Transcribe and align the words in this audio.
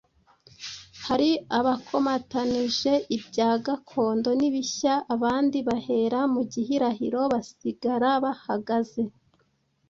hari 1.07 1.29
abakomatanije 1.57 2.93
ibya 3.17 3.51
gakondo 3.65 4.29
n'ibishya 4.39 4.93
abandi 5.13 5.57
bahera 5.67 6.19
mu 6.33 6.41
gihirahiro 6.51 7.21
basigara 7.33 8.09
bahagaze 8.23 9.03